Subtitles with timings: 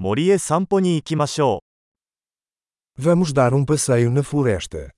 [0.00, 1.64] 森へ散歩に行きましょ
[2.96, 4.78] Vamos dar um passeio na floresta.
[4.78, 4.90] う。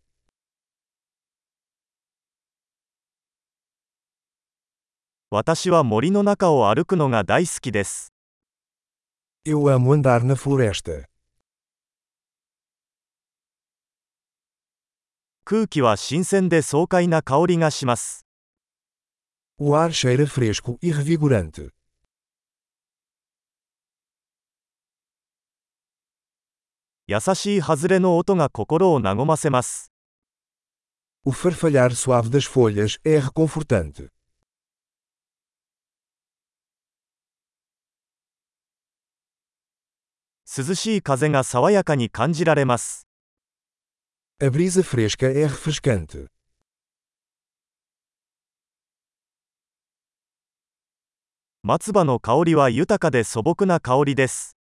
[5.31, 8.12] 私は森の中を歩くのが大好きです。
[9.46, 11.07] Eu amo andar na floresta.
[15.46, 18.27] 空気は新鮮で爽快な香りがします。
[19.59, 21.71] O ar cheira fresco e revigorante.
[27.13, 29.91] 優しい外れの音が心を和ませます。
[31.25, 34.10] O farfalhar suave das folhas é reconfortante.
[40.46, 43.09] 涼しい風が爽やかに感じられます。
[44.38, 46.29] A brisa fresca é refrescante.
[51.65, 54.59] 松葉の香りは豊かで素朴な香りです。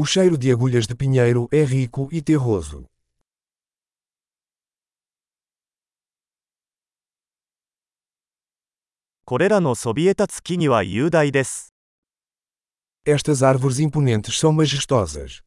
[0.00, 2.86] O cheiro de agulhas de pinheiro é rico e terroso.
[13.04, 15.42] Estas árvores imponentes são majestosas.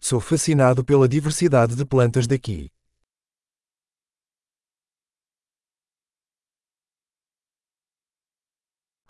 [0.00, 2.72] Sou fascinado pela diversidade de plantas daqui.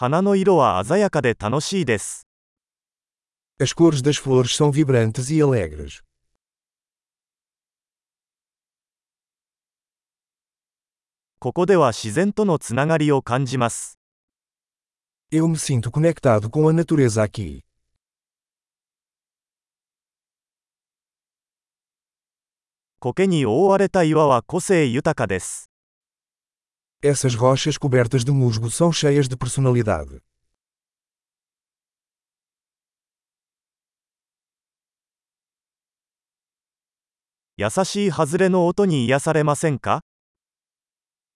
[0.03, 2.27] 花の色は鮮やかで楽しいです。
[3.61, 6.03] As cores das flores são vibrantes e alegres.
[11.39, 13.99] ここでは自然とのつながりを感じます。
[15.31, 17.61] Eu me sinto conectado com a natureza aqui.
[23.01, 25.70] 苔に覆われた岩は個性豊かです。
[27.03, 30.21] Essas rochas cobertas de musgo são cheias de personalidade.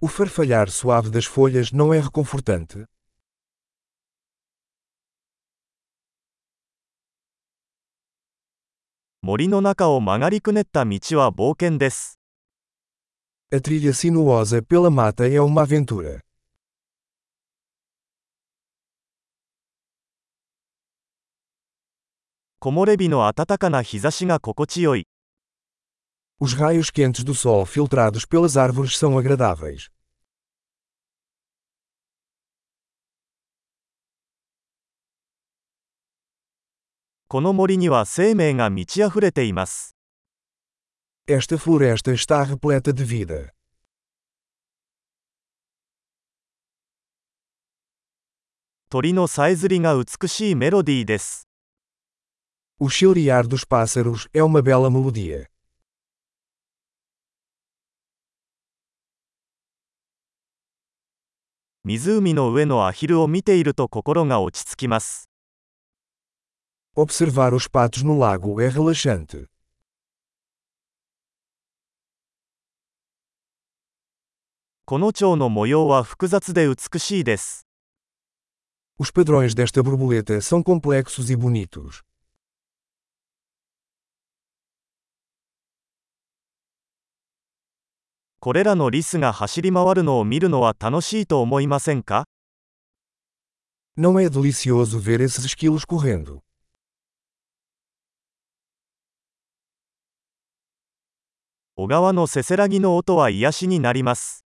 [0.02, 2.84] O farfalhar suave das folhas não é reconfortante?
[9.22, 12.23] Mori no naka o magari kunetta michi wa bouken desu.
[13.51, 16.21] A trilha sinuosa pela mata é uma aventura.
[22.59, 25.07] 木漏れ日の暖かな日差しが心地よい。
[26.41, 29.89] Os raios quentes do sol filtrados pelas árvores são agradáveis.
[37.29, 39.92] この森には生命が満ち溢れています。
[41.26, 43.50] esta floresta está repleta de vida.
[52.78, 55.48] O chilrear dos pássaros é uma bela melodia.
[66.94, 69.53] Observar os patos no lago é relaxante.
[74.86, 77.66] この蝶の模様は複雑で美しいです。
[78.98, 82.02] Os padrões desta borboleta são complexos e bonitos.
[88.40, 92.26] これらのリスが走り回るのを見るのは楽しいと思いませんか
[93.96, 96.40] Não é delicioso ver esses esquilos correndo?
[101.74, 104.43] 小川のせせらぎの音は癒しになります。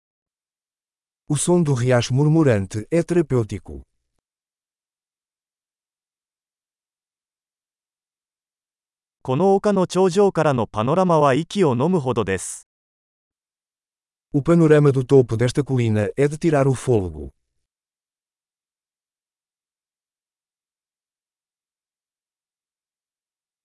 [1.27, 3.81] O som do riacho murmurante é terapêutico.
[9.23, 12.67] この丘の頂上からのパノラマは息を飲むほどです。
[14.33, 17.31] O panorama do topo desta colina é de tirar o fôlego.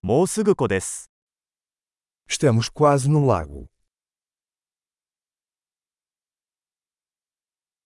[0.02, 1.11] もうすぐ湖です。
[2.28, 3.67] Estamos quase no lago.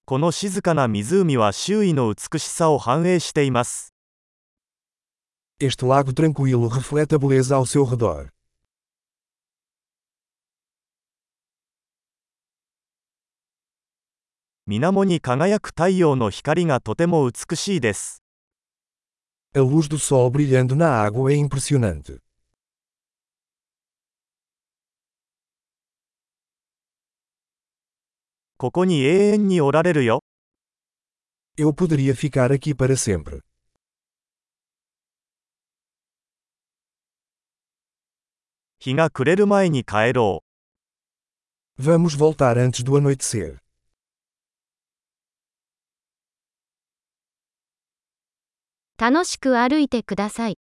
[0.07, 3.95] この静かな湖は周囲の美しさを反映しています。
[5.59, 8.29] Este lago tranquilo reflete a beleza ao seu redor.
[14.67, 18.21] 水面に輝く太陽の光がとても美しいです。
[19.55, 22.24] A luz do sol brilhando na água é impressionante.
[28.65, 30.23] ここに永遠におられるよ。
[31.55, 33.41] Eu poderia ficar aqui para sempre.
[38.79, 40.43] 日が暮れる前に帰ろ
[41.77, 41.83] う。
[41.83, 43.59] Vamos voltar antes do anoitecer.
[48.97, 50.57] 楽しく歩いてください。